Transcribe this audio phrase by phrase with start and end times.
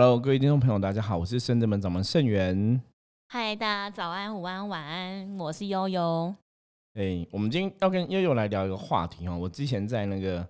[0.00, 2.80] Hello，各位听众朋友，大家好，我是深圳门掌门盛元。
[3.28, 6.34] 嗨，大家早安、午安、晚安，我是悠悠。
[6.94, 9.36] 哎，我们今天要跟悠悠来聊一个话题哦。
[9.36, 10.48] 我之前在那个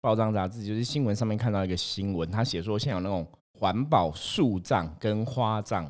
[0.00, 3.24] 报章杂志，就是新闻上面看到一个新闻，他写说现在有那种
[3.56, 5.88] 环保树葬跟花葬，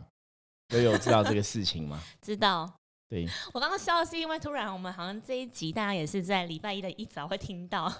[0.74, 1.98] 悠悠知道这个事情吗？
[2.20, 2.70] 知道。
[3.08, 7.90] 对，我刚刚笑是因为突然我们好像这一集大家也是在礼拜一的一早会听到。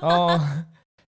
[0.00, 0.40] 哦。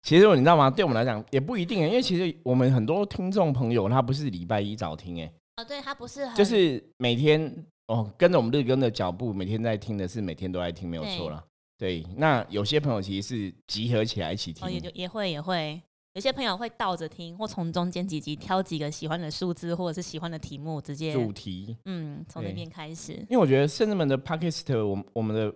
[0.03, 0.71] 其实你知道吗？
[0.71, 7.55] 对我们来讲也不一定因为其实我们很多听众朋友他不是礼拜一早听哎，哦，对他不是，就是每天
[7.89, 11.45] 哦跟着我们日更的脚步，每天在听的是每天都在听，没有错了。
[11.77, 15.81] 对，那有些朋友其实是集合起来一起听，也就也会也会
[16.15, 23.13] 有些朋友会倒着听，或从中间几集挑几个喜欢的数字或者是喜欢的题目，直接主题，嗯，从那边开始。
[23.13, 25.55] 因为我觉得圣人们的 podcast，我我们的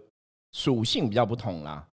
[0.52, 1.86] 属性比较不同啦。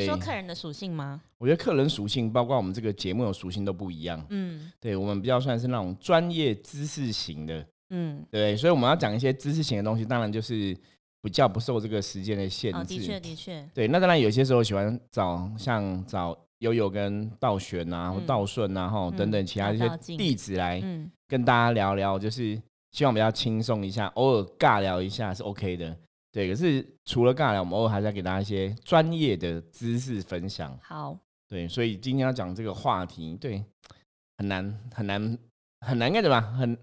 [0.00, 1.20] 你说客人的属性吗？
[1.38, 4.24] 我觉得客人属性，包括我们这个节目的属性都不一样。
[4.30, 7.66] 嗯，对，我们比较算是那种专业知识型的。
[7.90, 10.76] 嗯，对，所以我们要讲一些知识型的东西，当然就是
[11.20, 12.98] 比较不受这个时间的限制。
[12.98, 13.68] 的确，的确。
[13.74, 20.82] 对，那当然有些时候喜欢找像找悠悠跟道玄啊、或道顺啊、哈等等其他一些弟子来
[21.28, 22.60] 跟大家聊聊，就是
[22.92, 25.96] 希望比较轻松一下，偶尔尬聊一下是 OK 的。
[26.32, 30.76] 对，可是除了尬聊，我们偶尔还在给大家一些专业的知识分享。
[30.82, 31.16] 好，
[31.46, 33.62] 对，所以今天要讲这个话题，对，
[34.38, 35.38] 很难很难
[35.80, 36.40] 很难干什么？
[36.56, 36.78] 很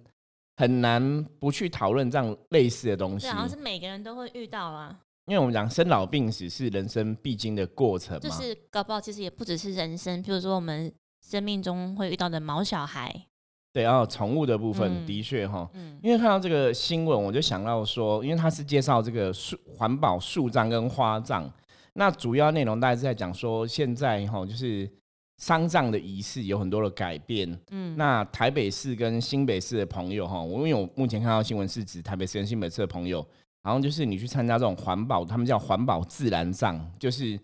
[0.58, 3.28] 很难不去讨论这样类似的东西。
[3.28, 5.00] 好像是每个人都会遇到啊。
[5.26, 10.94] 因为我们讲生老病死是人生必经的过程，就是搞不好其实也不只是人生，比如说我们
[11.26, 13.29] 生命中会遇到的毛小孩。
[13.72, 15.70] 对，然后宠物的部分的确哈，
[16.02, 21.48] 因为看到这个新闻，我就想到说，因为它是介绍这个树环保树葬跟花葬，
[21.94, 24.90] 那主要内容大概是在讲说，现在哈就是
[25.38, 27.60] 丧葬的仪式有很多的改变。
[27.70, 33.24] 嗯，那台北市跟新北市的朋友哈，我因为我目前看到新闻是指台北市跟新北市的朋友，
[33.62, 37.40] 然后就是你去参加这种环保，他们叫环保自然葬，就是。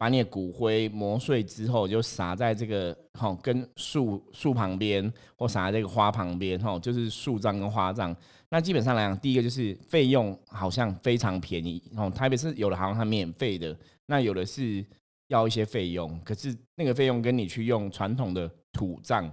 [0.00, 8.16] 把你的骨灰磨碎之后，就撒在这个哈，跟树树旁边，或撒在这个花旁边，哈，就是树葬跟花葬。
[8.48, 14.82] 那基本上来讲，第一个就是费用好像非常便宜，哦，台北是有的好像它免费的，那有的是
[15.28, 16.18] 要一些费用。
[16.24, 19.30] 可是那个费用跟你去用传统的土葬，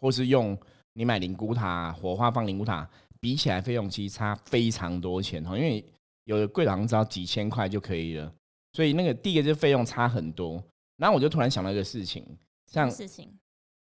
[0.00, 0.56] 或是用
[0.92, 2.88] 你买灵骨塔火化放灵骨塔
[3.18, 5.84] 比起来，费用其实差非常多钱哈，因为
[6.22, 8.32] 有的贵好像只要几千块就可以了。
[8.72, 10.62] 所以那个第一个就是费用差很多，
[10.96, 12.24] 然后我就突然想到一个事情，
[12.70, 13.28] 像事情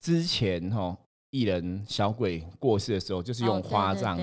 [0.02, 0.98] 之前哈
[1.30, 4.18] 艺人小鬼过世的时候，就是用花葬，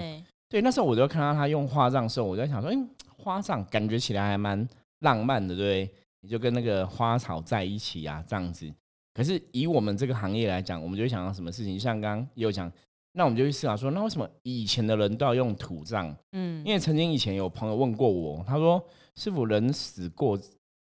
[0.48, 2.76] 对，那时候我就看到他用花葬的时候，我在想说，哎，
[3.16, 4.68] 花葬感觉起来还蛮
[5.00, 5.94] 浪漫的，对不对？
[6.20, 8.70] 你就跟那个花草在一起啊，这样子。
[9.14, 11.80] 可是以我们这个行业来讲，我们就会想到什么事情？
[11.80, 12.70] 像刚刚也有讲，
[13.12, 16.14] 那我们就去思考说，那为什么以前的人都要用土葬？
[16.32, 18.84] 嗯，因为曾经以前有朋友问过我，他说。
[19.20, 20.40] 师傅，人死过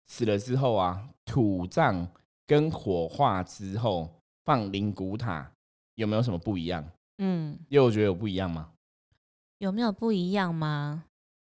[0.07, 2.07] 死了之后啊，土葬
[2.47, 5.51] 跟火化之后放灵骨塔
[5.95, 6.85] 有没有什么不一样？
[7.17, 8.73] 嗯，又觉得有不一样吗？
[9.61, 11.05] 有没有不一样吗？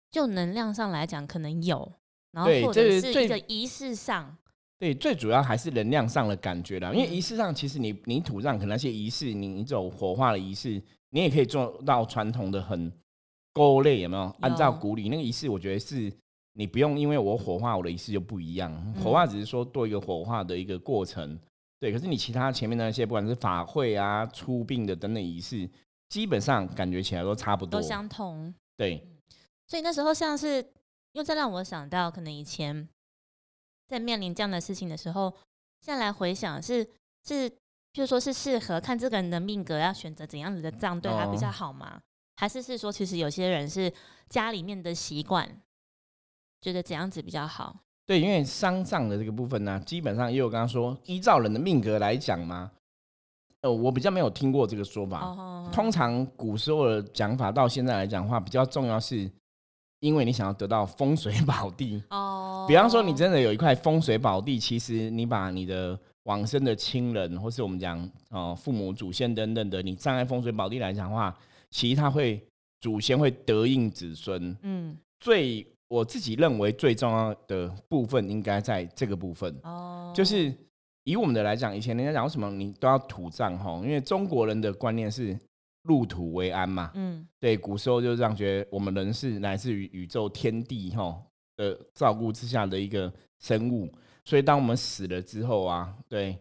[0.10, 1.92] 就能量上来讲，可能有。
[2.32, 4.38] 然后或者是一个仪式上，
[4.80, 6.94] 对，最主要还是能量上的感觉啦。
[6.94, 12.90] 因为仪式上，其实你你土葬可能那些仪式，你你走火化的仪式，你也可以做到传统的很
[13.52, 14.34] 勾勒，有没有？
[14.40, 16.10] 按照古礼那个仪式，我觉得是。
[16.54, 18.94] 你不用，因为我火化我的仪式就不一样。
[18.96, 21.40] 火化只是说多一个火化的一个过程，
[21.80, 21.92] 对。
[21.92, 25.70] 可是你其他前面那些，不管是法会啊、出殡的等等仪式，
[26.10, 28.54] 基本上感觉起来都差不多，都相同。
[28.76, 29.02] 对。
[29.68, 30.66] 所以那时候像是，
[31.14, 32.88] 又再让我想到，可能以前
[33.88, 35.34] 在面临这样的事情的时候，
[35.80, 36.86] 现在来回想，是
[37.26, 42.02] 是，譬如说是适合看这个人的命格，要选择怎样子的葬对他比较好吗？
[42.36, 43.94] 还是是说，其实有些人是
[44.28, 45.50] 家里面的习惯？
[46.62, 47.76] 觉得怎样子比较好？
[48.06, 52.72] 对，因为丧葬的这个部分呢，基本上也有刚刚说，依照人的命格来讲嘛。
[53.62, 55.70] 呃，我比较没有听过这个说法。
[55.72, 59.30] 通常古时候的讲法，到现在来讲话，比较重要是，
[60.00, 62.02] 因为你想要得到风水宝地。
[62.10, 62.66] 哦。
[62.68, 71.36] 比方说，你真的有一块风水宝地，其实你把你的往生的亲人，或是我们讲哦父母、祖先等等的，你葬在风水宝地来讲话，
[71.70, 72.44] 其实他会
[72.80, 74.58] 祖先会得应子孙。
[74.64, 74.98] 嗯。
[75.20, 80.54] 最我自己认为最重要的部分应该在这个部分哦，就是
[81.04, 83.82] 以我们的来讲，以前人家讲什么你都要土葬哈？
[83.84, 85.38] 因为中国人的观念是
[85.84, 91.22] 入土为安嘛，嗯，对，古时候就这样觉得，我们人是来自于宇宙天地哈
[91.58, 93.92] 的照顾之下的一个生物，
[94.24, 96.38] 所以当我们死了之后啊，对，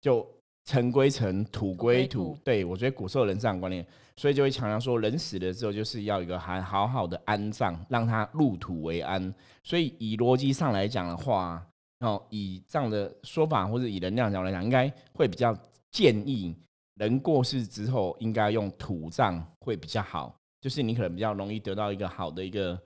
[0.00, 0.26] 就
[0.64, 2.38] 尘归尘，土归土土。
[2.42, 3.86] 对我觉得古时候人这样观念，
[4.16, 9.34] 所以就会强调说，人死了之后就是要一个还好好的安葬，让他入土为安。
[9.62, 11.66] 所以以逻辑上来讲的话，
[12.00, 15.56] 哦，以这样的说法或者以能量角来讲，应该会比较
[15.90, 16.56] 建议
[16.94, 22.80] 人过世之后应该用土葬会比较好，就是你可能比较容易得到一个好的一个，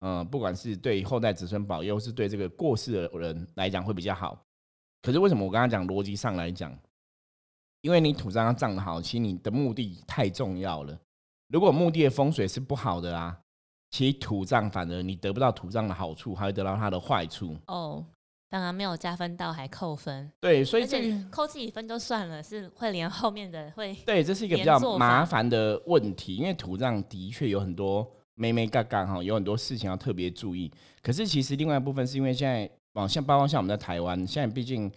[0.00, 4.36] 呃，不管是对后代子孙保佑，是对这个过世的人来讲会比较好。
[5.00, 6.76] 可是为什么我刚刚讲逻辑上来讲？
[7.82, 10.98] 因为你土葬要葬的好，其实你的目的太重要了。
[11.48, 13.36] 如果墓地的风水是不好的啊，
[13.90, 17.56] 其实土葬反而你得不到土葬的好处，还会得到它的坏处。
[17.66, 18.02] 哦，
[18.48, 20.30] 当然没有加分到，还扣分。
[20.40, 30.72] 对，所以而这个扣自己分就算了，是会连后面的会对，这是一个比较麻烦的问题，因为土葬的确有很多没没嘎嘎哈，有很多事情要特别注意。
[31.02, 34.90] 可是其实另外一部分是因为现在，哦，像包括像我们在台湾，现在毕竟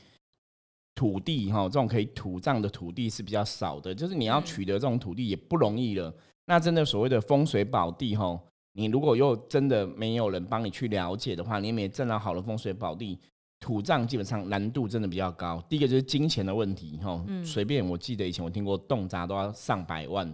[0.95, 6.11] 土地哈，这种可以土葬的土地是比较少的，就是你要嗯取得这种土地也不容易了。
[6.45, 8.39] 那真的所谓的风水宝地哈，
[8.73, 13.19] 你如果又真的没有人帮你去了解的话，你也没挣到好的风水宝地。
[13.57, 20.31] 土葬基本上难度真的比较高，第一个就是金钱的问题哈，嗯随便我记得以前我听过动辄都要上百万，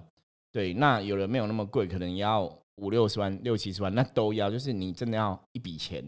[0.52, 2.44] 对，那有人没有那么贵，可能也要
[2.76, 6.04] 五六十万、六七十万，那都要，就是你真的要一笔钱。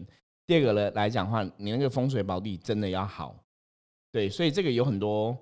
[0.46, 3.34] 第二个呢来讲的话，你那个风水宝地真的要好，
[4.14, 5.36] 对，所以这个有很多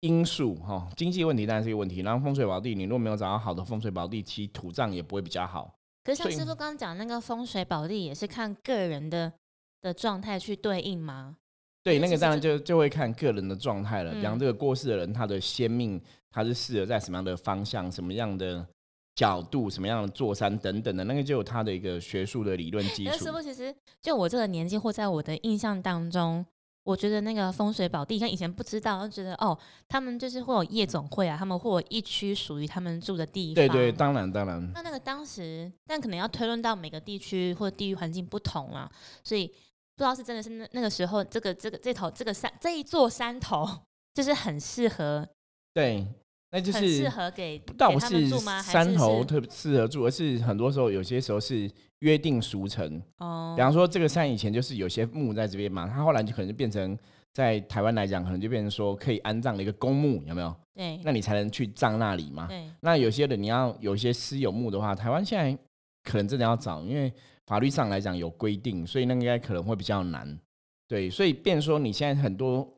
[0.00, 5.74] 因素哈，经济问题当然是一个问题，然后风水宝地你如果没有找到好的风水宝地，其实土葬也不会比较好。
[6.04, 9.32] 可是像师傅刚刚讲那个风水宝地，也是看个人的
[9.80, 11.38] 的状态去对应吗？
[11.82, 14.12] 对，那个当然就就会看个人的状态了。
[14.12, 15.98] 比方嗯这个过世的人，他的先命，
[16.30, 18.66] 他是适合在什么样的方向、什么样的
[19.14, 23.32] 角度、什么样的座山等等的，那个就有他的一个学术的理论基 础那师。
[23.32, 26.44] 傅其实就我这个年纪，或在我的印象当中，
[26.84, 29.58] 我觉得那个风水宝地，像以前不知道，就觉得哦，
[29.88, 33.54] 他们就是会有夜总会啊，他们会有一区属于他们住的地方。
[33.54, 38.90] 对对，当然当然，那那个当时，但可能要推论到每个地区或地域环境不同啊，
[39.22, 43.66] 所以不知道是真的是那那个时候，这个这个这头这个山这一座山头，
[44.12, 45.26] 就是很适合，
[45.72, 46.06] 对，
[46.54, 48.28] 那就很适是合给倒不是
[48.62, 51.68] 山是是头特别适合住，而是很多时候有些时候是
[51.98, 53.02] 约定俗成。
[53.18, 56.96] 哦比，方说，这个山以前就是有些墓在这边嘛，它后来就可能就变成
[57.32, 60.54] 在台湾来讲，可能就变成说可以安葬的一个公墓，有没有？
[60.76, 62.46] 对那你才能去葬那里嘛。
[62.46, 65.58] 对，那有些人你要有一些私有墓的话，台湾现在
[66.04, 67.12] 可能真的要找，因为
[67.46, 70.38] 法律上来讲有规定，所以那个应该可能会比较难。
[70.86, 72.68] 对，所以变说你现在很多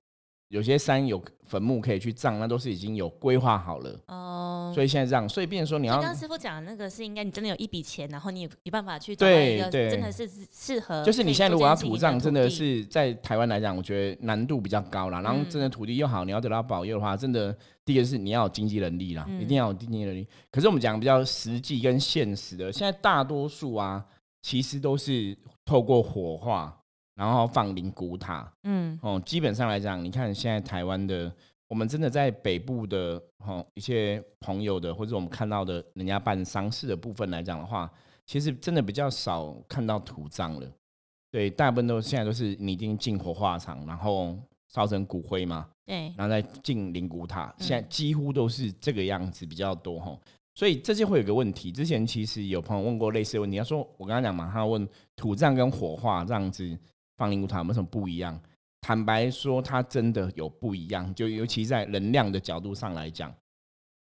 [0.48, 4.00] 有些山有坟墓可以去葬，那都是已经有规划好了。
[4.06, 15.20] 哦，所以现在这样，所以变成说你要就刚刚师傅讲的那个是应该你真的有一笔钱，然后你有有办法去对对真的是适合，就是你现在如果要土葬，真的的是在台湾来讲，我觉得难度比较高啦。
[15.20, 20.26] 然后嗯真的土地又好，你要得到保佑的话，真的第一个是你要有经济能力啦，嗯一定要有经济能力。
[20.52, 24.04] 可是我们讲比较实际跟现实的，现在大多数啊，
[24.42, 26.76] 其实都是透过火化，
[27.16, 28.48] 然后放灵骨塔。
[28.62, 31.32] 嗯哦，基本上来讲，你看现在台湾的，
[31.66, 37.90] 我们真的在北部的哦一些朋友的，或者我们看到的人家办丧事的部分来讲的话，
[38.24, 40.70] 其实真的比较少看到土葬了。
[41.32, 44.36] 对，大部分都现在都是你一定进火化场，然后
[44.68, 50.16] 烧成骨灰嘛，对，然后再进灵骨塔，嗯现在几乎都是这个样子比较多哈。
[50.54, 56.78] 所以这就会有个问题，之前其实有朋友问过类似的问题，他说我刚刚讲嘛，他问土葬跟火化这样子
[57.16, 58.40] 放灵骨塔有没有什么不一样？
[58.80, 63.34] 坦白说，它真的有不一样，就尤其在能量的角度上来讲，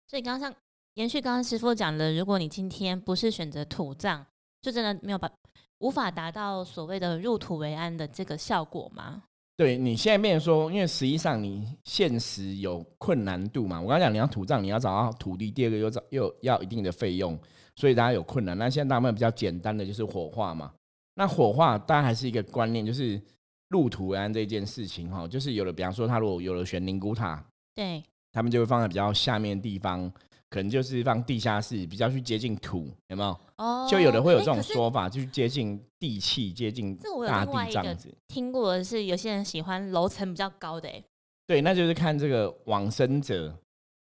[0.06, 0.58] 所以刚刚像
[0.94, 4.24] 延续刚刚师傅讲的，如果你今天不是选择土葬，
[4.62, 5.30] 就真的没有办
[5.78, 9.24] 无法达到所谓的入土为安的这个效果吗？
[9.56, 13.80] 对你现在变成说，因为实际上你现实有困难度嘛。
[13.80, 17.36] 我刚刚讲你要土葬，你要找到土地，第二个又找又要一定的费用，
[17.74, 18.56] 所以大家有困难。
[18.56, 20.72] 那现在大部分比较简单的就是火化嘛。
[21.18, 23.20] 那火化大家还是一个观念，就是
[23.70, 27.42] 入土为安这件事情哈，就是有的，比方说他如果有了选灵骨塔，
[27.74, 30.12] 对，他们就会放在比较下面的地方，
[30.50, 33.40] 可能就是放地下室，比较去接近土，有没有？
[33.56, 36.94] 哦，就有的会有这种说法，就是接近地气，接近
[37.26, 38.14] 大地这样子。
[38.28, 41.02] 听过的是，有些人喜欢楼层比较高的、欸，
[41.46, 43.58] 对，那就是看这个往生者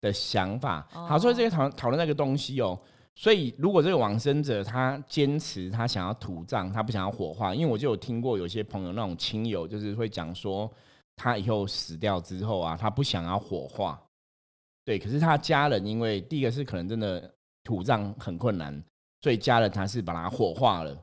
[0.03, 0.87] 的想法。
[0.91, 2.79] 好，所以这个讨讨论那个东西哦。
[3.21, 10.73] 所以如果这个往生者他坚持他想要土葬，他不想要火化，因为我就有听过有些朋友那种亲友就是会讲说，
[11.17, 14.01] 他以后死掉之后啊，他不想要火化。
[14.85, 17.35] 对，可是他家人因为第一个是可能真的
[17.65, 18.81] 土葬很困难，
[19.21, 20.97] 所以家人他是把它火化了。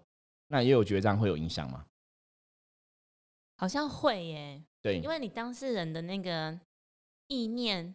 [0.47, 1.85] 那也有觉得这样会有影响吗？
[3.57, 6.57] 好像会耶、对因，为你当事人的那个
[7.27, 7.93] 意念、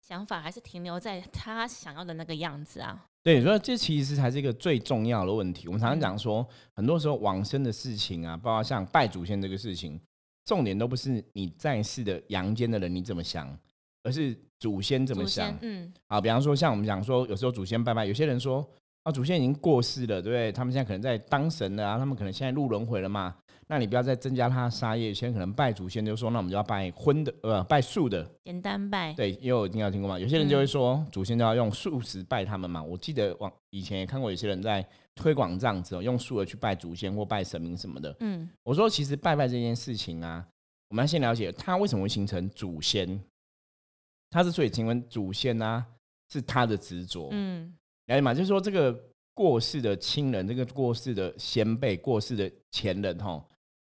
[0.00, 3.05] 想法还是停留在他想要的那个样子啊。
[3.26, 5.66] 对，所以这其实才是一个最重要的问题。
[5.66, 10.00] 我们常常讲说，很多时候往生的事情啊，包括像拜祖先这个事情，
[10.44, 13.52] 重点都不是你在世的阳间的人你怎么想，
[14.04, 15.58] 而是祖先怎么想。
[15.60, 18.64] 嗯，好，比方说像我们讲说，有时候祖先拜拜，有些人说
[19.06, 20.50] 啊，祖先已经过世了，对不对？
[20.50, 23.36] 他们现在可能在当神了啊，他们可能现在入轮回了嘛。
[23.68, 29.12] 那你不要再增加他杀业，现在可能拜祖先就说，那我们就要拜荤的，呃，拜素的，简单拜。
[29.12, 32.82] 对，因为我听到听过嘛，有些人就会说，祖先就要用素食拜他们嘛。
[32.82, 34.84] 我记得往以前也看过，有些人在
[35.14, 38.14] 推广这样子，用素的去拜祖先或拜神明什么的。
[38.20, 40.44] 嗯，我说其实拜拜这件事情啊，
[40.88, 43.20] 我们要先了解他为什么会形成祖先，
[44.30, 45.86] 他之所以成为祖先呢，
[46.32, 47.28] 是他的执着。
[47.32, 47.74] 嗯，
[48.06, 48.34] 了解嘛？
[48.34, 48.98] 就是说这个
[49.34, 53.44] 过世的亲人，这个过世的先辈，过世的前人，哈。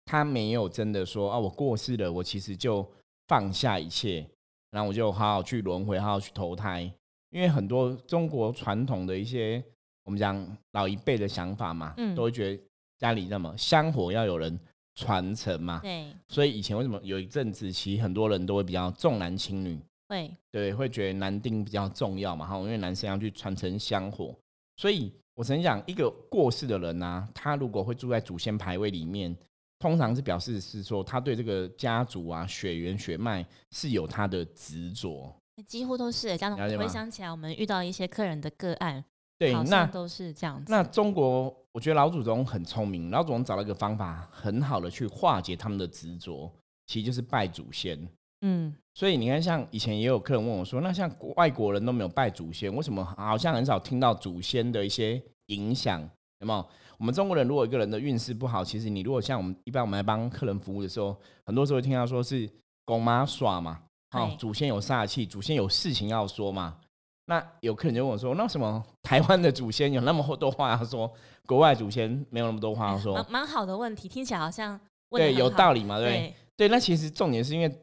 [0.04, 2.86] 他没有真的说啊，我过世了，我其实就
[3.28, 4.28] 放下一切，
[4.72, 6.92] 然后我就好好去轮回，好好去投胎。
[7.30, 9.64] 因为很多中国传统的一些
[10.04, 12.62] 我们讲老一辈的想法嘛，嗯，都会觉得
[12.98, 14.60] 家里那么香火要有人
[14.96, 16.08] 传承嘛，对。
[16.28, 19.80] 所以以前为什么有一阵子，其实很多人都会比较重男轻女，
[20.12, 24.36] 会，对，会觉得男丁比较重要嘛，哈，因为男生要去传承香火。
[24.76, 29.36] 所以我曾经讲，一个过世的人呢，他如果会住在祖先牌位里面。
[29.80, 36.56] 通常是表示是说他对这个家族啊血缘血脉是有他的执着，几乎都是这样。
[36.78, 39.04] 回想起来，我们遇到一些客人的个案，
[39.40, 40.72] 对，那都是这样子。
[40.72, 46.54] 那中国，我觉得老祖宗很聪明，老祖宗找了一个方法，很好的去化解他们的执着，
[46.86, 48.08] 其实就是拜祖先。
[48.42, 56.02] 嗯，所以你看，像以前也有客人问我说，那像外国人都没有拜祖先，为什么好像很少听到祖先的一些影响？
[56.40, 56.66] 有没有？
[56.98, 62.50] 我们中国人如果一个人的运势不好，其实你如果像我们一般我们来帮客人服务的时候，很多时候会听到说是
[62.86, 66.78] 公妈耍嘛，好，祖先有煞气，祖先有事情要说嘛。
[67.26, 71.12] 那有客人就问我说，那什么台湾的祖先有那么多话要说，
[71.46, 73.24] 国外祖先没有那么多话要说？
[73.30, 74.80] 蛮好的问题，听起来好像
[75.12, 76.68] 对有道理嘛，对对。
[76.68, 77.82] 那其实重点是因为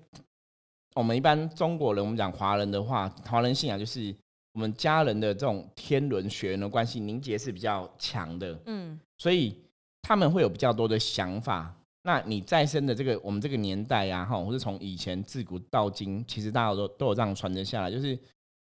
[0.95, 4.15] 我们一般中国人，我们讲华人的话，华人信仰就是。
[4.55, 9.55] 我们家人的这种天伦血缘的关系凝结是比较强的，嗯，所以
[10.03, 11.73] 他们会有比较多的想法。
[12.03, 18.19] 那你再生的这个我们这个年代呀，哈，或是从以前自古到今，其实大家都都有这样传承下来，就是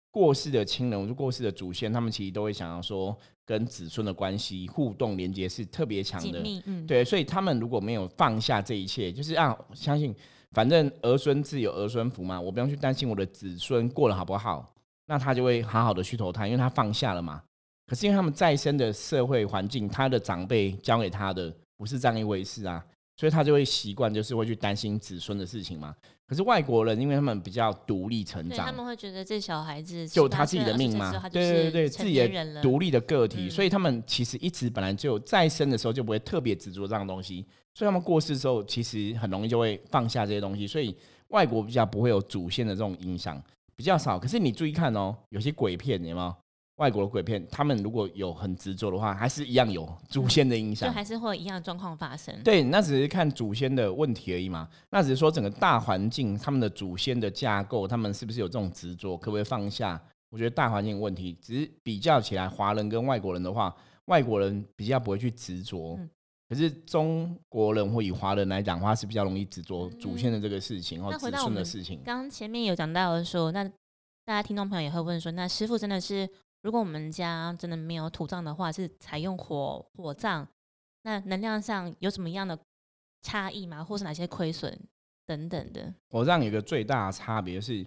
[0.09, 10.15] 过世的亲人，或者过世的祖先，他们其实都会想要说跟子孙的关系互动连接是特别强的，嗯，对，所以他们如果没有放下这一切，就是啊，相信
[10.55, 14.73] 反正儿孙自有儿孙福嘛，我不用去担心我的子孙过得好不好。
[15.07, 17.43] 那他就会好好的去投胎，因为他放下了嘛。
[17.85, 22.83] 可是因为他们再生的社会环境，他的长辈教给他的不是这样一回事啊，
[23.17, 25.93] 所以他就会习惯，就是会去担心子孙的事情嘛。
[26.27, 40.95] 可是外国人，因为他们比较独立成长，他们会觉得这小孩子就他自己的命嘛，对对对，自己的独立的个体，所以他们其实一直本来就再生的时候就不会特别执着这样东西，所以他们过世的时候其实很容易就会放下这些东西，所以
[41.27, 43.39] 外国比较不会有祖先的这种影响。
[43.75, 46.33] 比较少，可是你注意看哦，有些鬼片，有没有？
[46.77, 52.33] 外国的鬼片，他们如果有很执着的话，还是一样有祖先的影响，就还是会一样的状况发生。
[52.43, 54.67] 对，那只是看祖先的问题而已嘛。
[54.89, 60.01] 那只是说整个大环境，他们的祖先的架构，他们是不是有这种执着，可不可以放下？
[60.29, 63.73] 我觉得大环境问题，只是比较起来，华人跟外国人的话，
[64.05, 65.97] 外国人比较不会去执着。
[66.47, 71.99] 可是中国人或以华人来讲的话，是比较容易执着祖先的这个事情，或子孙的事情。
[72.05, 76.29] 刚前面有讲到说，那大家听众朋友也会问说，那师傅真的是，
[76.61, 80.47] 如果我们家真的没有土葬的话，是采用火火葬，
[81.01, 82.55] 那能量上有什么样的
[83.23, 83.83] 差异吗？
[83.83, 84.79] 或是哪些亏损
[85.25, 85.91] 等等的？
[86.11, 87.83] 火葬有一个最大的差别是，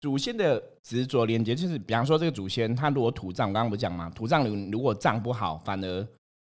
[0.00, 6.08] 祖先的执着连接，就是比方说这个祖先，他如果土葬，刚刚不讲嘛，土葬如如果葬不好，反而。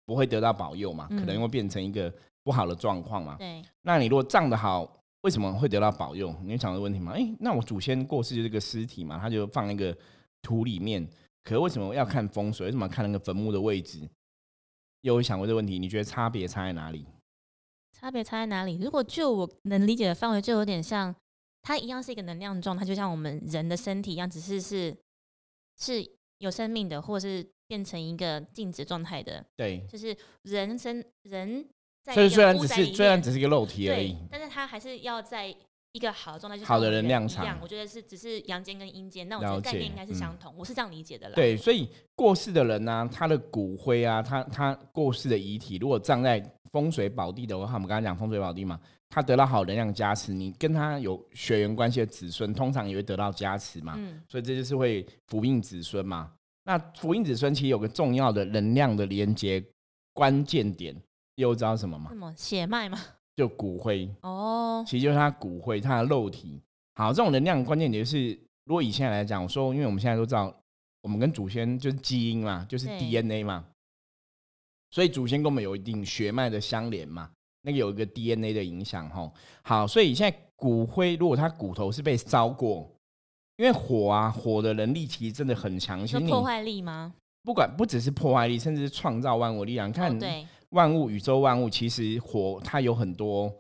[0.05, 1.07] 不会得到保佑嘛？
[1.09, 3.37] 可能会变成一个不好的状况嘛？
[3.39, 3.63] 对。
[3.83, 6.35] 那你如果葬的好，为什么会得到保佑？
[6.43, 7.13] 你想的问题吗？
[7.13, 9.97] 哎，那我祖先过世就是个尸体嘛，他就放那个
[10.43, 11.09] 土里面。
[11.45, 12.67] 可为什么要看风水？
[12.67, 14.09] 为什么看那个坟墓的位置？
[15.03, 15.79] 有想过这个问题？
[15.79, 17.07] 你觉得差别差在哪里？
[17.93, 18.79] 差别差在哪里？
[18.83, 21.15] 如果就我能理解的范围，就有点像
[21.63, 24.97] 它一样是一个能量状态，就像我们人的身体一样，只是是
[25.79, 26.05] 是
[26.39, 27.49] 有生命的，或者是。
[27.73, 31.67] 变成一个静止状态的，对，就是人生人
[32.03, 32.13] 在。
[32.13, 35.47] 所以虽然只是虽然只是一个肉体而已，但是他还是要在
[35.93, 37.59] 一个好的状态，就好的能量场。
[37.63, 41.35] 我觉得是只是阳间跟阴间，那我觉得概念应该是相同，我是这样理解的啦。
[41.35, 46.39] 对，所以过世的人呢，他的骨灰啊，他他过世的遗体，如果葬在
[46.71, 53.95] 风水宝地的话，我们刚刚讲风水宝地嘛，他得到好能量加持，你跟他有血缘关系的子孙，通常也会得到加持嘛。
[53.97, 56.31] 嗯，所以这就是会福荫子孙嘛。
[56.65, 59.65] 那福荫子孙其实有个重要的能量的连接
[60.13, 60.95] 关键点，
[61.37, 62.11] 又知道什么吗？
[62.11, 62.99] 什么血脉吗？
[63.35, 66.61] 就骨灰哦，其实就是他骨灰，他的肉体。
[66.95, 70.55] 好，这种能量关键点就是，如果以现在来讲，我说，因为我们现在都知道，
[71.01, 73.65] 我们跟祖先就是基因嘛，就是 DNA 嘛，
[74.91, 77.31] 所以祖先跟我们有一定血脉的相连嘛，
[77.63, 79.33] 那个有一个 DNA 的影响哈。
[79.63, 82.95] 好，所以现在骨灰如果他骨头是被烧过，
[83.57, 87.15] 因为火啊，火的能力其实真的很强，是破坏力吗？
[87.43, 89.91] 不管不只是破坏力，甚至是创造万物力量。
[89.93, 90.19] 看
[90.71, 93.53] 万物宇宙万物，其实火它有很多。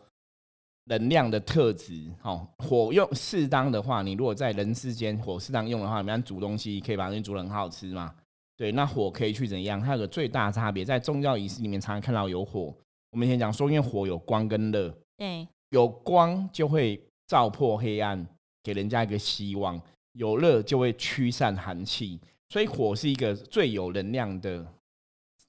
[0.86, 8.12] 能量的特质，哦，火用适当的话，你如果在人世间火适当用的话，你们煮东西可以把东西煮的很好吃嘛？
[8.56, 9.80] 对，那火可以去怎样？
[9.80, 12.74] 它有个最大差别，在宗教仪式里面常常看到有火。
[13.12, 18.26] 我们以前讲说，因为火有光跟热，对，有光就会照破黑暗，
[18.62, 19.78] 给人家一个希望；
[20.12, 24.66] 有热就会驱散寒气，所以火是一个最有能量的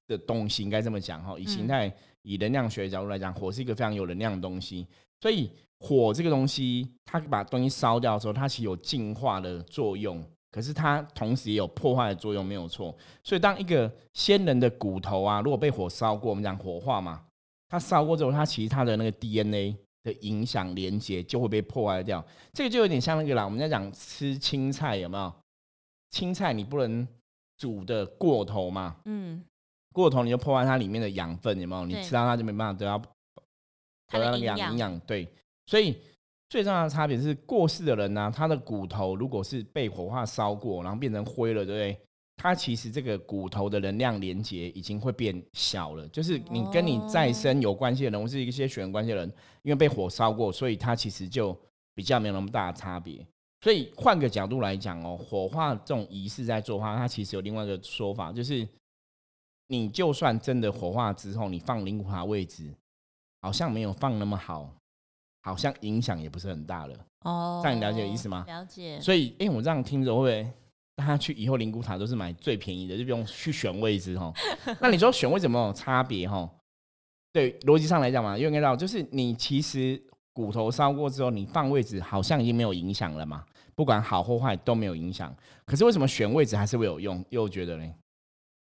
[0.08, 1.38] 的东西，应该这么讲哈。
[1.38, 1.94] 以形态、
[2.24, 4.88] 以能量学的角度来讲，火是一个非常有能量的东西。
[5.22, 12.96] 所以火这个东西，它把东西烧掉的时候，它其实有净化的作用，可是它同时也有破坏的作用，没有错。
[13.24, 17.26] 所以当一个先人的骨头啊，如果被火烧过，我们讲火化嘛，
[17.70, 22.24] 它烧过之后，它其实它的那个 DNA 的影响连接就会被破坏掉。
[22.54, 25.34] 这个就有点像那个啦，我们在讲吃青菜有没有？
[26.12, 27.08] 青菜你不能
[27.58, 29.44] 煮的过头嘛，嗯，
[29.92, 31.86] 过头你就破坏它里面的养分，有没有？
[31.86, 33.02] 你吃到它就没办法得到。
[34.10, 35.28] 得到那个营养，对，
[35.66, 35.98] 所以
[36.48, 42.00] 最重要的差别是过世的人呢，他的骨头如果是被火化烧过，然后变成灰了，对不对？
[42.44, 46.06] 他其实这个骨头的能量连接已经会变小了。
[46.10, 51.58] 就是你跟你再生有关系的人，或是一些血缘关系的人，因为被火烧过，所以它其实就
[51.96, 53.26] 比较没有那么大的差别。
[53.62, 58.68] 所以换个角度来讲哦，火化这种仪式在做的话，它其实有另外一个说法，就是
[59.68, 62.72] 你就算真的火化之后，你放灵骨塔位置。
[63.42, 64.74] 好像没有放那么好，
[65.42, 66.98] 好像影响也不是很大了。
[67.26, 68.46] 哦，这样你了解意思吗？
[68.48, 68.98] 了解。
[69.02, 70.54] 所以，哎，我这样听着会不会
[70.96, 74.32] 大家去以后灵骨塔都是买最便宜的，就不用去选位置哈？
[74.80, 76.50] 那你说选位置有没有差别哈？
[77.32, 80.00] 对，逻辑上来讲嘛，因为知道就是你其实
[80.34, 85.36] 骨头烧过之后，你放位置好像已经没有影响了嘛，不管好或坏都没有影响。
[85.66, 87.26] 可是为什么选位置还是会有用？
[87.30, 87.94] 又觉得呢？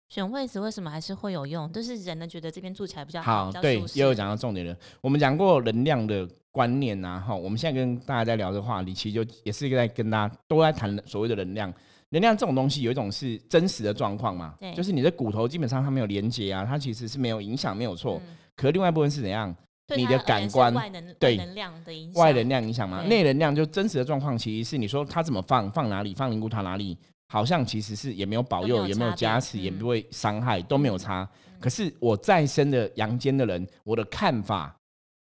[0.09, 1.71] 选位置为什么还是会有用？
[1.73, 4.77] 就是人呢觉得这边住起来比较好，对，也有讲到重点了。
[5.01, 11.73] 我们讲过能量的观念呐，哈，我们现在跟大家在聊的话题，其实就也是一个在跟大家都在谈所谓的能量。
[12.11, 18.20] 能量这种东西有一种是真实的状况嘛，对，就是你的骨头基本上它没有连接啊，它其实是没有影响，没有错。
[18.57, 19.55] 可另外一部分是怎样？
[19.96, 20.73] 你的感官
[21.18, 23.03] 对能量的影响，外能量影响嘛？
[23.03, 26.96] 内能量就真实的状况，其实是你说它怎么放，放哪里，放灵骨塔哪里？
[27.29, 31.29] 好像其实是也没有保佑，也没有加持，也不会伤害，都没有差。
[31.61, 34.77] 可是我再生的阳间的人，我的看法，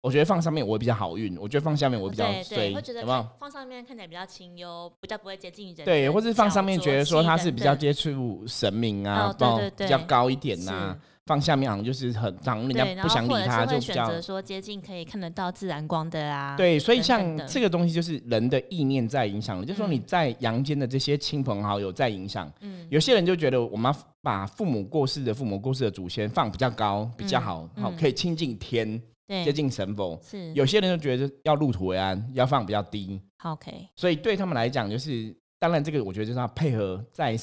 [0.02, 3.26] 我觉得放上面我比较好运，我觉得放下面我比较衰，有没有？
[3.38, 5.84] 放上面看起来比较清幽，比较不会接近人。
[5.84, 9.32] 对，或是放上面觉得说它是比较接触神明啊，
[9.76, 10.98] 比较高一点呐。
[11.24, 16.56] 放下面好像就是很让人家不想理他，就选择说接近可以看得到自然光的啊。
[16.56, 22.52] 对，所以像这个东西就是人的意念在影响了，就是说你在阳间的这些亲朋好友在影响。
[22.60, 29.00] 嗯，有些人就觉得我们把父母过世的父母过世的祖先放比较高比较好，好可以亲近天，
[29.44, 30.18] 接近神佛。
[30.22, 33.20] 是，有些人就觉得要入土为安，要放比较低。
[33.44, 37.38] OK，所以对他们来讲，就是当然这个我觉得就是要配合在。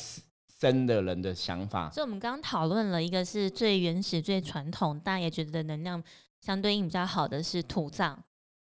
[0.61, 6.03] 生的人的想法，所以我们刚刚讨论了一个是最原始、最传统，大家也觉得能量
[6.41, 8.17] 相对应比较好的是土葬，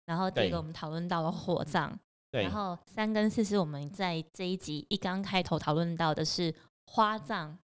[0.06, 1.90] 然后第一个我们讨论到了火葬，
[2.30, 6.54] 然后三跟四是我们在这一集一刚开头讨论到的是
[6.86, 7.58] 花葬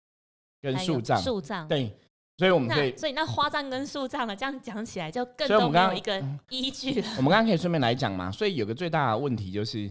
[0.63, 1.69] 跟树葬，树葬。
[1.69, 1.95] 对，
[2.43, 7.09] 所以我们可以，所以那花葬跟树葬呢，这样讲起来就更多有一个依据了。
[7.17, 9.89] 我们刚刚可以顺便来讲嘛，所以有个最大的问题就是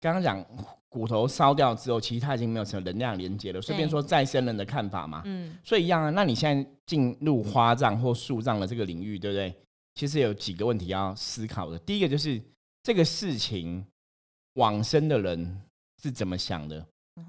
[0.00, 0.42] 刚刚讲。
[0.94, 3.60] 骨头烧掉之后，其实它已经没有什么能量连接了。
[3.60, 6.10] 顺便说再生人的看法嘛，嗯，所以一样啊。
[6.10, 9.52] 那你现在进入花葬或树葬的这个领域，对不对？
[9.96, 11.76] 其实有几个问题要思考的。
[11.80, 12.40] 第一个就是
[12.84, 13.84] 这个事情
[14.52, 15.60] 往生的人
[16.00, 16.78] 是怎么想的？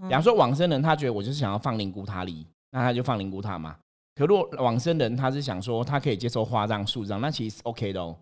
[0.03, 3.75] 比方说往生人他觉得我就是想要放灵骨塔里，那他就放灵骨塔嘛。
[4.15, 8.15] 可如果往生人他是想说他可以接受花葬、树葬，那其实 OK 的哦。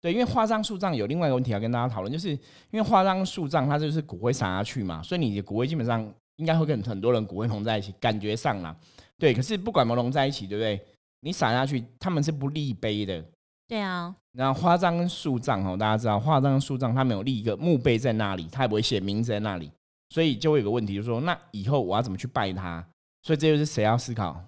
[0.00, 2.38] 对，因为花葬树葬有另外一个问题要跟大家讨论，就是因
[2.72, 8.74] 为花葬树葬它就是骨灰撒下去嘛，所以你的骨灰基本上应该会跟很多人骨灰融在一起，感觉上啦。
[9.18, 10.80] 对，可是不管没融在一起，对不对？
[11.20, 13.24] 你撒下去，他们是不立碑的。
[13.66, 19.70] 对啊，然后花葬跟树葬哦，大家知道花葬跟树葬，他们有立一个墓碑在那里，他也不会写名字在那里，
[20.10, 22.86] 所以就会有个问题，就是说，那以后我要怎么去拜他？
[23.22, 24.38] 所以这就是谁要思考？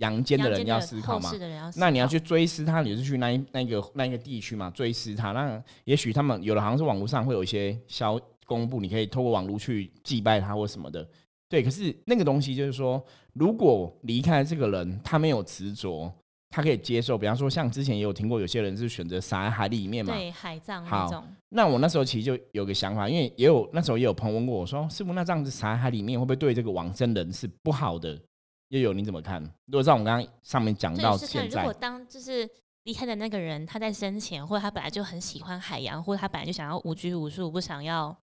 [0.00, 1.30] 阳间的人要思考嘛？
[1.76, 4.68] 那你要去追思他，你是去那一那个那一个地区嘛？
[4.72, 11.08] 追思他，那也许他们有的好像是网络上会有一些消公布，你可以透过网络去祭拜他或什么的。
[11.48, 16.12] 对，可是那个东西就是说，如果离开这个人，他没有执着。
[16.52, 21.22] 他可以接受，比方说像之前也有听过，有些人是选择撒在海里面嘛，对，海葬那种。
[21.50, 28.20] 那我那时候其实就有个想法，因为也有那时候也有朋友问过我说：“师傅，那这样子撒在海里面会不会对这个往生人是不好的？”
[28.70, 29.40] 又有你怎么看？
[29.66, 32.48] 如果像我们刚刚上面讲到现在，如果当就是
[32.82, 38.16] 离开的那个人他在生前，或者他本来就很喜欢海洋，或者他本来就想要无拘无束，不想要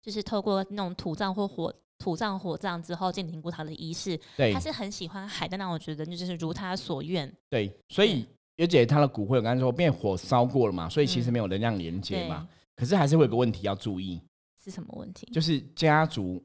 [0.00, 1.74] 就是透过那种土葬或火。
[2.00, 5.56] 土葬、火葬之后进灵骨塔的仪式，对，他是很喜欢海的。
[5.56, 7.28] 那我觉得那就是如他所愿。
[7.50, 8.24] 对，所以
[8.56, 12.48] 而且他的骨灰，我刚才说被火烧过了嘛，所以其实没有能量连接嘛。
[12.76, 14.22] 可是还是会有个问题要注意，
[14.62, 15.26] 是什么问题？
[15.32, 16.40] 就是家族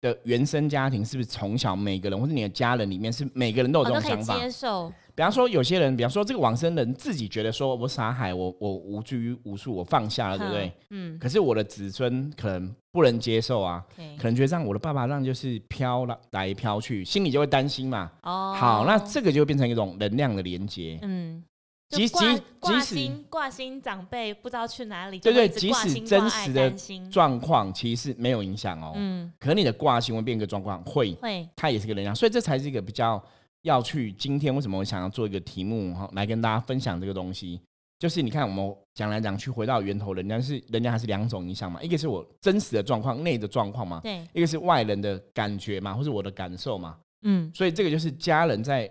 [0.00, 4.38] 的原生家庭是不是从小每个人或者你的家人里面是每个人都有这种想法？
[4.38, 4.92] 接受。
[5.14, 10.72] 比方说，有些人，比方说这个往生人自己觉得说，我撒海，我我无拘无束，我放下了，对不对？
[10.90, 11.18] 嗯。
[11.18, 13.84] 可是我的子孙可能不能接受啊，
[14.16, 18.12] 可能觉得让我的爸爸让就是飘了来飘去，心里就会担心嘛。
[18.22, 18.54] 哦。
[18.56, 21.00] 好，那这个就变成一种能量的连接。
[21.02, 21.42] 嗯。
[21.90, 26.70] 即即即使挂心长辈不知道去哪里，对对，即使真实的
[27.10, 28.92] 状况其实是没有影响哦。
[28.96, 29.32] 嗯。
[29.38, 33.22] 可能你的挂心会变一个状况，会会，它也是个能量，所以这才是一个比较。
[33.62, 37.60] 要去今天为什么我想要做一个题目哈，来跟大家分享这个东西，
[37.98, 48.90] 就是你看我们讲来讲去回到源头，人家是人家还是两种影响嘛，一个是我真实的状况内的状况嘛，对，一个是外人的感觉嘛，或是我的感受嘛，嗯，所以这个就是家人在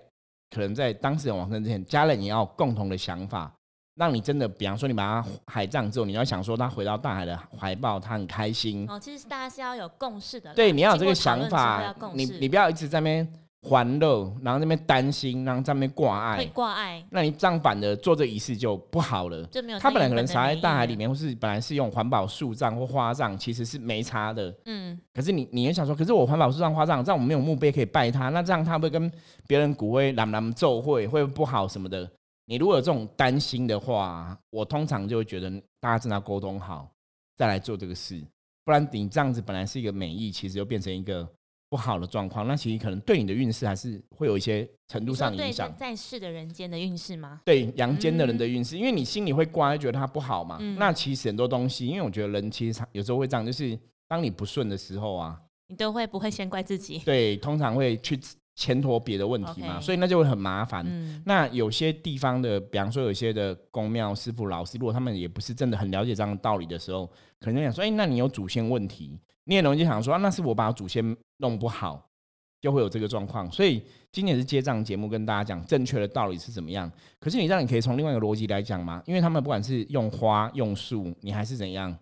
[0.50, 3.52] 可能在当事人往生之前，家人也要共同的想法，
[3.96, 13.47] 让你真的，比方说你把他海葬之后，你要想说他回到大海的怀抱，他很开心哦，其实大家是要有共识的，对，你要有这个想法，你你不要一直在那边。
[13.64, 17.04] 欢乐，然后那边担心，然后在那边挂爱，挂碍。
[17.10, 19.44] 那你这样反的做这仪式就不好了。
[19.48, 19.80] 就没有。
[19.80, 24.56] 他本来可能撒在大海里面，或是本来是用环保树葬或花葬，其实是没差的。
[24.66, 24.98] 嗯。
[25.14, 29.12] 可是你，你也想说，可是我环保树葬、花葬，这样我们没有墓碑可以拜他，那这样他会跟
[29.48, 32.10] 别人骨灰蓝蓝咒会会不好什么的？
[32.46, 35.50] 你如果有这种担心的话，我通常就会觉得
[35.82, 36.90] 大家真的要沟通好，
[37.36, 38.24] 再来做这个事，
[38.64, 41.28] 不然你这样子本来是一个美意，其实就变成一个。
[41.70, 45.74] 不好的状况，那其实可能对你的运势还是会有一些程度上影响。
[45.78, 47.42] 在世的人间的运势吗？
[47.44, 50.58] 对阳间的人的运势，因为你心里会挂，觉得他不好嘛。
[50.78, 53.78] 那其实很多东西，因为我觉得人其实有时候会这样，就是
[54.08, 57.00] 当你不顺的时候啊，你都会不会先怪自己？
[57.00, 58.18] 对，通常会去
[58.58, 60.86] 牵拖别的问题嘛，所以那就会很麻烦。
[61.26, 72.10] 那有些地方的，比方说有些的公庙师傅、老师，如果他们也不是真的很了解这样的道理的时候，可能想说：“哎，那你有祖先问题。”你也容易想说，那是我把祖先弄不好，
[72.60, 73.50] 就会有这个状况。
[73.50, 76.92] 所以今年是接账节目，跟大家讲正确的道理是怎么样。
[77.20, 81.96] 可是你这样，你可以从另外一个逻辑来讲嘛，因为他们不管是用花用树，你还是怎样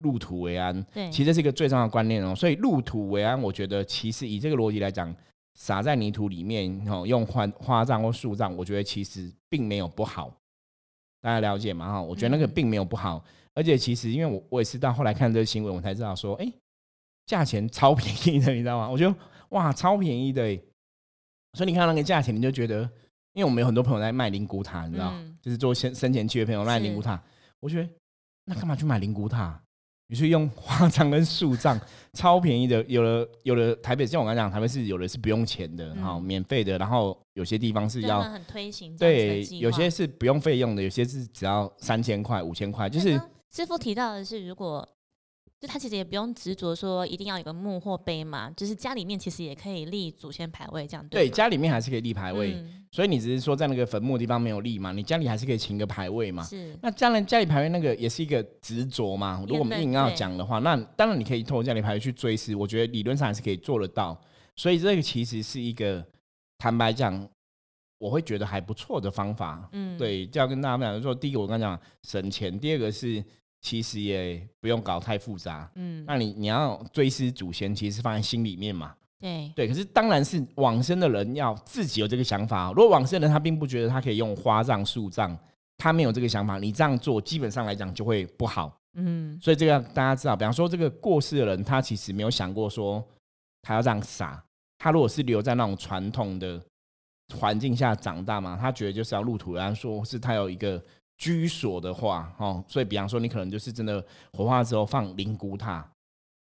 [0.00, 0.82] 入土为安。
[0.92, 2.34] 对，其实是一个最重要的观念哦。
[2.34, 5.14] 所以入土为安，我觉得其实以这个逻辑来讲，
[5.60, 10.34] 撒在泥土里面哦，用花花葬或树葬，我觉得其实并没有不好。
[11.20, 11.92] 大家了解吗？
[11.92, 13.22] 哈，我觉得那个并没有不好。
[13.52, 16.50] 而且其实因为我我也是到后来看这个新闻，我才知道说，哎。
[17.26, 18.90] 价钱超便宜的， 你知道吗？
[18.90, 19.14] 我觉得
[19.50, 20.42] 哇，超便宜的。
[21.52, 22.80] 所以你看那个价钱，你就觉得，
[23.34, 27.22] 因为我们有很多朋友在卖灵骨塔，你知道，就是做生生前契约朋友卖灵骨塔。
[27.60, 27.88] 我觉得
[28.46, 29.62] 那干嘛去买灵骨塔？
[30.10, 31.80] 你去用 花葬跟树葬，
[32.14, 32.84] 超便宜的。
[32.88, 36.76] 有了有了台北，像我刚讲，台北是有的是不用钱的，好免费的。
[36.76, 42.90] 然后有些地方是要很推行，对，有些是不用费用的，有些是只要三千块、五千块。
[42.90, 43.18] 就是
[43.52, 44.86] 师傅提到的是，如果
[45.60, 51.06] 就他其实也不用执着说一定要有个墓或碑嘛，就是家里面其实也可以立祖先牌位这样。
[51.10, 52.56] 对，家里面还是可以立牌位，
[52.90, 56.42] 所以你只是说在那个坟墓地方没有立嘛，你家里还是可以请个牌位嘛。
[56.44, 56.74] 是。
[56.80, 59.38] 那家人家里牌位那个也是一个执着嘛。
[59.46, 64.18] 如果我们硬要讲的话，那当然你可以透过家里牌位去追思，我觉得理论上还是可以做得到。
[64.56, 66.02] 所以这个其实是一个
[66.56, 67.28] 坦白讲，
[67.98, 69.68] 我会觉得还不错的方法。
[69.72, 73.22] 嗯，对，就要跟大家讲说，第一个我刚讲省钱，第二个是。
[73.60, 79.68] 其实也不用搞太复杂，嗯，那你你要追思祖先，其实是放在心里面嘛，对对。
[79.68, 82.70] 可是当然是往生的人要自己有这个想法。
[82.70, 85.36] 如果往生人他并不觉得他可以用花葬、树葬，
[85.76, 89.38] 他没有这个想法，你这样做基本上来讲就会不好，嗯。
[89.42, 93.06] 所以这个大家知道，比方说这个过世的人，他其实没有想过说
[93.62, 94.42] 他要这样撒。
[94.78, 96.58] 他如果是留在那种传统的
[97.38, 100.82] 环境下长大嘛，他觉得就是要入土，然后说是他有一个
[101.20, 104.02] 居所的话，哦，所以比方说你可能就是真的
[104.32, 105.86] 火化之后放灵骨塔，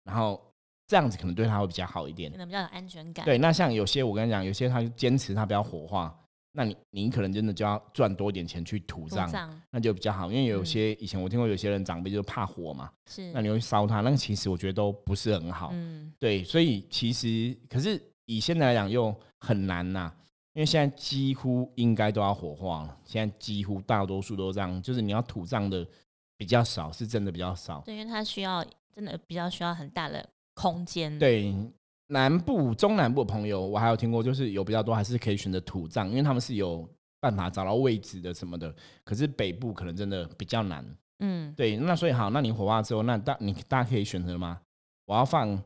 [0.05, 0.41] 然后
[0.87, 3.25] 这样子可能对他会比较好一点，可能比较有安全感。
[3.25, 6.17] 对，那像有些我跟你讲，有些他就坚持他不要火化，
[6.53, 9.29] 那你你可能真的就要赚多点钱去土葬，
[9.73, 20.13] 那就比较好，因为有些以前我听过有些人长辈就怕火嘛，是，那你会烧他，那其实我觉得都不是很好，嗯，对，所以其实可是以现在来讲又很难呐。
[20.59, 25.87] 因为现在几乎应该都要火化了，现在几乎大多数都这样，就是你要土葬的
[26.37, 27.81] 比较少，是真的比较少。
[27.83, 31.17] 对，因为它需要真的比较需要很大的空间。
[31.17, 31.55] 对，
[32.09, 36.85] 南部、中南部的朋友，我还有听过，就是有比较多还是可以选择土葬，因为他们是有
[37.21, 38.75] 办法找到位置的什么的。
[39.05, 40.85] 可是北部可能真的比较难。
[41.21, 44.61] 嗯，对，那所以好，那你火化之后，那大你大家可以选择吗？
[45.07, 45.63] 我要放。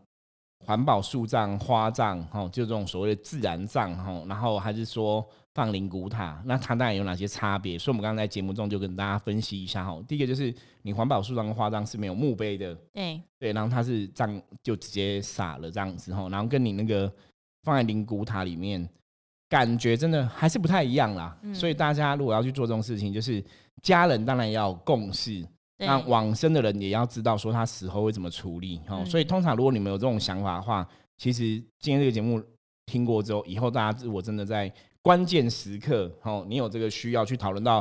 [0.65, 7.79] 环保树葬、花葬，哈，就这种所谓的自然葬，哈，然后还是说放灵骨塔，那它当然有哪些差别？
[7.79, 10.01] 所以我们刚才在节目中就跟大家分析一下，哈。
[10.07, 17.13] 第一个就是你环保树葬跟花葬是没有墓碑的，对对，然后它是葬就直接撒了这样子，哈，然后跟你那个
[17.65, 18.89] 放在灵骨塔里面，
[19.49, 21.37] 感觉真的还是不太一样啦。
[21.53, 23.45] 所以大家如果要去做这种事情，就是
[23.83, 25.45] 家人当然要共识。
[25.85, 30.87] 那往生的人也要知道说他死后会怎么处理哦，所以通常如果你们有这种想法的话，
[31.19, 32.43] 其实今天这个节目
[32.87, 37.81] 听过之后，以后大家如果真的在关键时刻哦，你有这个需要去讨论到，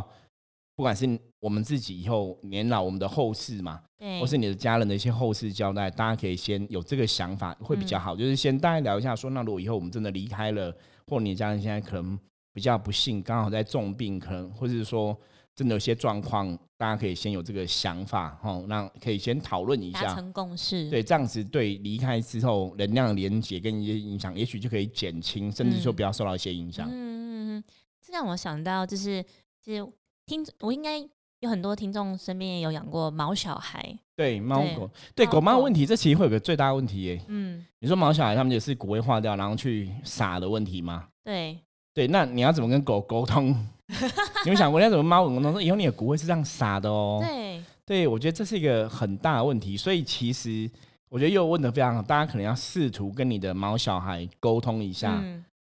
[0.76, 1.08] 不管是
[1.40, 3.82] 我们自己以后年老我们的后事嘛，
[4.20, 10.76] 或是你的家人的一些后事交代，大家可以先有这个想法会比较好，就是先大概聊一下说，那如果以后我们真的离开了，
[11.08, 12.18] 或你的家人现在可能
[12.54, 15.16] 比较不幸，刚好在重病，可能或者是说。
[15.56, 20.90] 真的有些状况，大家可以先有这个想法，哈，那可以先讨论一下，达成共识。
[20.90, 26.88] 对，这样子对离开之后能量连接跟一些影响，也许就可以减轻，甚至说不要受到一些影响。
[26.90, 27.64] 嗯嗯嗯，
[28.02, 29.24] 这让我想到，就是
[29.64, 29.86] 其实
[30.26, 30.98] 听我应该
[31.42, 37.22] 有很多听众身边也有养过毛小孩，对猫狗，对狗猫问题，这其实会有个最大的问题耶。
[37.28, 41.10] 嗯，你说毛小孩他们也是骨灰化掉，然后去撒的问题吗？
[41.24, 41.60] 对
[41.94, 43.54] 对，那你要怎么跟狗沟通？
[44.46, 47.20] 你有想过，那怎么猫狗说以后你的骨灰是这样撒的哦？
[47.22, 49.76] 对，对我觉得这是一个很大的问题。
[49.78, 50.70] 所以其实
[51.10, 55.22] 我觉得又问的非常好，大家可能要试图跟你的猫小孩沟通一下，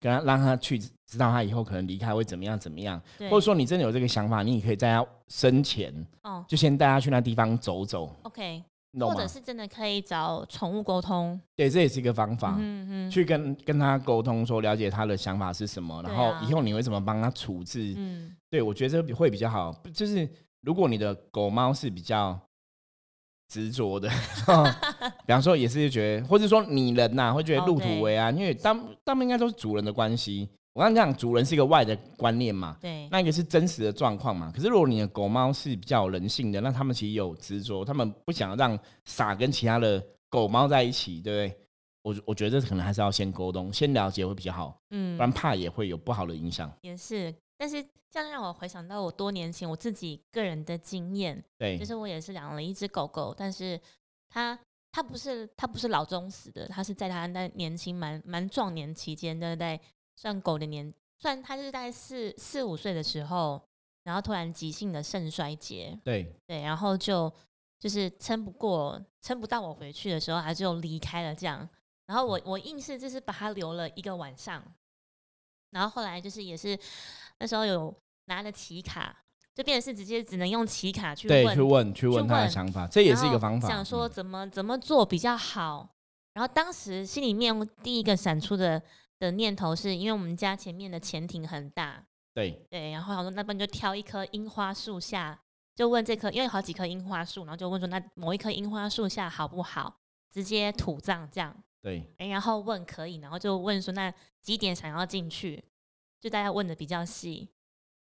[0.01, 3.01] 跟他让他去知道他以后可能离开会怎么样怎么样，
[3.31, 8.15] 或者说你真的有这个想法，你也可以在他生前哦，就先带他去那地方走走。
[8.23, 8.63] OK。
[9.07, 19.73] 或者是真的可以找宠物沟通，对，这也是一个方法，嗯嗯，去跟跟他沟通，说了解他的想法是什么，然后以后你会怎么帮他处置，嗯，对我觉得这会比较好。
[19.93, 20.29] 就是
[20.63, 22.39] 如果你的狗猫是比较
[23.49, 24.09] 执着的，
[25.27, 30.49] 比方说也是觉得，或者说你人呐会觉得入土为安，因为大大部分应该都是主人的关系。
[30.79, 34.53] 我刚讲，主人是一个外的观念嘛，对，那一个是真实的状况嘛。
[34.55, 41.61] 可是如果你的狗猫是比较人性的，那他们其实有执着，他们不想让傻跟其他的狗猫在一起，对不对？
[42.03, 46.73] 我我觉得可能还是要先沟通，先了解会比较好，嗯，不然怕也会有不好的影响。
[46.83, 53.79] 也是，但是这样让我回想到我多年前我自己个人的经验，对，就是我也是养了一只狗狗，但是
[54.31, 54.57] 它
[54.93, 59.81] 它不是它不是老中死的，它是在它那年轻蛮蛮壮年期间对不对？
[60.21, 63.63] 算狗的年，算它是在四四五岁的时候，
[64.03, 67.33] 然后突然急性的肾衰竭，对对，然后就
[67.79, 71.69] 就是撑不过，撑不到我回去的时候，它就离开了这样。
[72.07, 74.61] 然后我我硬是就是把它留了一个晚上，
[75.71, 76.77] 然后后来就是也是
[77.39, 79.17] 那时候有拿了奇卡，
[79.55, 85.89] 就变成是直接只能用奇卡去对去问去问他的想法，这也是一个方法，想说怎么怎么做比较好。
[86.35, 87.55] 然后当时心里面
[87.85, 88.83] 第一个闪出的。
[89.19, 92.05] 的念头是因为我们家前面的潜艇很大，
[92.35, 95.41] 对对，然后想说那边就挑一棵樱花树下，
[95.75, 100.01] 就问这棵，因为好几棵樱花树，然后就问说那某一棵樱花树下好不好？
[100.31, 105.65] 直接土葬这样，对，然后问可以，然后就问说那几点想要进去？
[106.21, 107.49] 就大家问的比较细，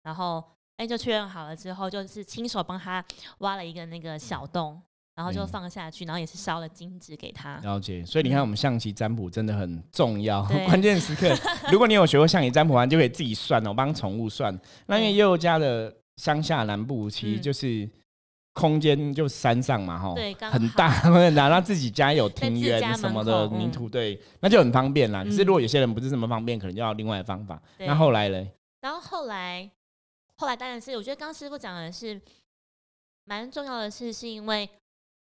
[0.02, 0.42] 然后
[0.76, 3.04] 哎就确认好了之后，就是亲手帮他
[3.38, 4.82] 挖了一个那个小洞。
[5.18, 7.56] 然后就放下去，然后也是烧了金纸给他。
[7.64, 11.36] 了解，所以你看，我们象棋占卜真的很重要， 关键时刻。
[11.72, 14.56] 如果你有学过象棋占卜，完就可以自己算哦，帮宠物算。
[14.86, 17.90] 那因为悠悠家的乡下南部，其实就是
[18.52, 21.48] 空间就山上嘛，哈，对，很大，很大。
[21.48, 25.24] 那自己家有庭院什么的泥土，对，那就很方便啦。
[25.24, 27.60] 可是如果有些人不是这么方便，可能就要另外的方法。
[27.78, 28.46] 那后来呢？
[28.82, 29.68] 然后后来，
[30.36, 32.22] 后来当然是我觉得刚师傅讲的是
[33.24, 34.70] 蛮重要的事，是因为。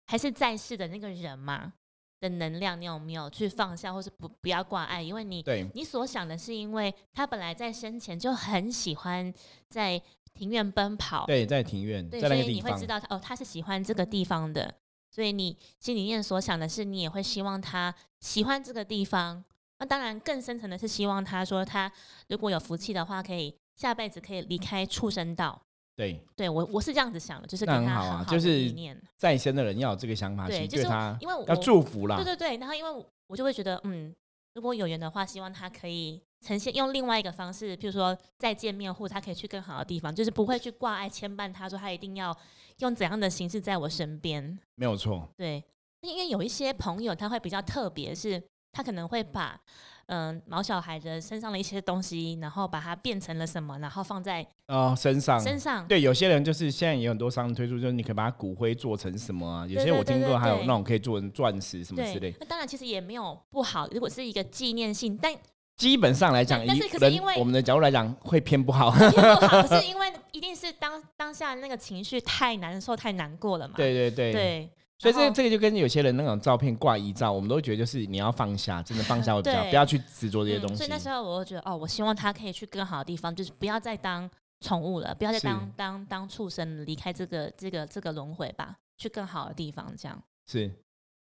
[0.06, 1.72] 还是在世的那个人嘛，
[2.20, 5.02] 的能量，你有没有去放下，或是不不要挂碍？
[5.02, 9.32] 因为你对你所想的是，因为他本来在生前就很喜欢
[9.68, 10.00] 在
[10.32, 14.74] 庭院奔跑，对，在庭院，对，在那个地方所以你会知，道他哦，他是喜欢这个地方的，
[15.10, 19.44] 所以你心里面所想的是，你也会希望他喜欢这个地方。
[19.78, 21.92] 那当然，更深层的是希望他说，他
[22.28, 25.65] 如果有福气的话，可以下辈子可以离开畜生道。
[25.96, 28.72] 对，对我我是这样子想的，就是给那很他很的好啊就是。
[29.16, 34.14] 在生的人要有这个想法，对就是他因为我要祝福啦对，对对，然后因为我我就会觉得，嗯，
[34.52, 42.36] 如果有缘的话，希望他可以呈现用另外一个方式，譬如说再见面或他可以去更好的地方，就是不会去挂碍牵绊他，说他一定要
[42.80, 44.58] 用怎样的形式在我身边。
[44.74, 45.64] 没有错，对，
[46.02, 48.40] 因为有一些朋友他会比较特别，是
[48.72, 49.95] 他可能会把嗯、
[50.46, 55.86] 毛小孩的身上的一些东西，然后把它变成了什么，然后放在哦，身上身上。
[55.86, 59.66] 对，有些人就是现在也有很多商人推出，就是你可以把它骨灰做成什么啊？
[59.66, 65.34] 有些我听过，还有那种可以做成钻石什么之类。，那当然其实也没有不好，如果是一个纪念性，但
[65.76, 68.90] 基本上来讲，以但是可是人因为我们的角度来讲，会偏不好。
[68.92, 73.74] 偏不好，是 因为一定是当当下那个情绪太难受、太难过了嘛。
[73.76, 74.32] 对对对。
[74.32, 80.74] 对，所以这这个就跟有些人那种照片挂遗照，我们都觉得就是你要放下，真的放下会比较，对不要去执着这些东西。
[80.74, 84.28] 嗯所以那时候我就觉得，哦，我希望他可以去更好的地方，就是不要再当
[84.60, 90.22] 宠物了，不要再是当当当畜生了，离开这个这个这个轮回吧，去更好的地方，这样。
[90.46, 90.70] 是，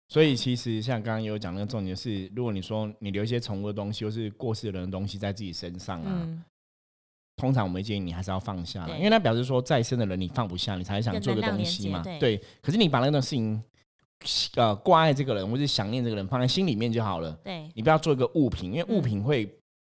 [0.10, 6.44] 所以其实像刚刚有讲那个重点是，如果你说你留一些宠物的东西，或是过世的人的东西在自己身上啊，嗯，
[7.38, 12.04] 通常我们会建议你还是要放下啦，因为那表示说再生的人你放不下，你才想做个东西嘛。
[12.20, 13.62] 对，可是你把那个事情
[14.56, 19.50] 呃挂碍这个人，或是想念这个人放在心里面就好了，对，你不要做一个物品，因为物品会。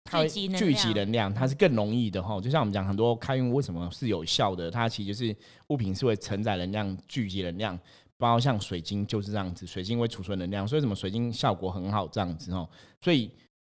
[0.08, 2.40] 它会聚集能量能量，它是更容易的哈。
[2.40, 4.70] 就像我们讲，很多开运为什么是有效的？
[4.70, 7.76] 它其实就是物品是会承载能量、聚集能量，
[8.16, 12.68] 包括像水晶就是这样子，水晶会储存能量，所以什么水晶效果很好这样子哦。
[13.00, 13.28] 所以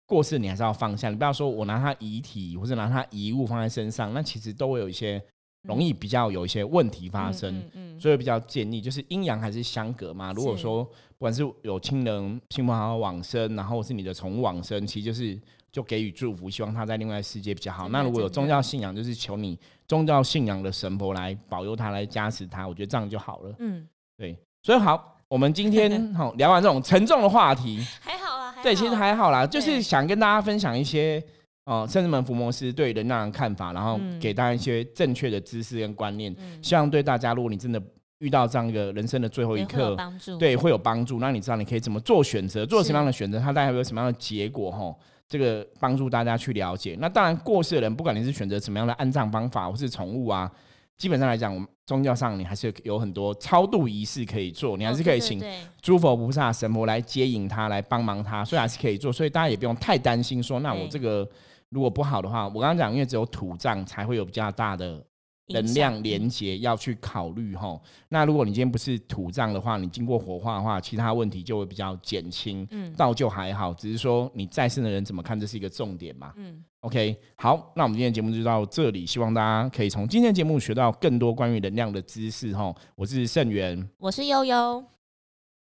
[0.08, 5.22] 过世你还是要放下，你不要说我拿他遗体或者拿他遗物放在身上，那其实都会有一些
[5.68, 7.56] 容易比较有一些问题发生。
[7.56, 10.32] 嗯嗯所以比较建议就是阴阳还是相隔嘛。
[10.32, 15.40] 如果说不管是有亲人亲朋好友往生，然后是你的宠物往生，其实就是
[15.72, 17.90] 就给予祝福，希望他在另外世界比较好。
[17.90, 23.56] 那如果有宗教信仰，就是求你宗教信仰的神婆来保佑他，来加持他，我觉得这样就好了。
[23.58, 28.27] 嗯，对，所以好，我们今天 好聊完这种沉重的话题，还好
[28.68, 31.24] 对，其实还好啦，就是想跟大家分享一些。
[31.64, 37.82] 哦，圣人门福摩斯对人那样的看法，然后嗯给大家一些正确的知识跟观念，嗯希望对大家，如果你真的
[38.20, 39.96] 遇到这样一个人生的最后一刻。
[40.40, 41.20] 对，会有帮助。
[41.20, 44.72] 那你知道你可以怎么做选择，做什么样的选择，它大概会有什么样的结果？
[44.72, 46.96] 吼，这个帮助大家去了解。
[47.02, 50.50] 那当然，过世的人，不管你是选择什么样的安葬方法，或是宠物啊，
[50.98, 55.40] 基本上来讲，我们宗教上你还是有很多超度仪式可以做，你还哦是可以请
[55.82, 59.14] 诸佛菩萨、神佛来接引他，来帮忙他，所以还是可以做。
[59.14, 61.28] 所以大家也不用太担心说，那我这个
[61.70, 65.04] 如果不好的话，我刚刚讲，因为只有土葬才会有比较大的
[65.48, 67.80] 能量连接要去考虑哈。
[68.10, 72.68] 那如果你今天不是土葬的话，你经过火化的话，其他问题就会比较减轻。
[72.72, 76.34] 嗯倒就还好，只是说你在世的人怎么看，这是一个重点嘛。
[76.36, 82.74] 嗯，OK，好，那我们今天的节目就到这里，希望大家可以从今天的节目学到更多关于能量的知识哈。
[82.96, 84.84] 我是盛源，我是悠悠，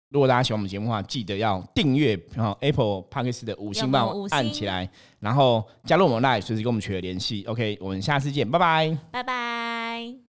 [0.09, 7.43] 如果大家喜欢我们节目的话，记得要订阅哈 Apple Podcast 的五星帮我给我们五星按起来，然后加入我们 Live，随时跟我们取得联系。
[7.43, 8.97] OK，我们下次见，拜拜。
[9.11, 9.74] 拜拜。
[9.95, 10.24] 拜。